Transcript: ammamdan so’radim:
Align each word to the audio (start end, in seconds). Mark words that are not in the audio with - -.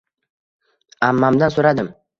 ammamdan 1.11 1.57
so’radim: 1.59 1.97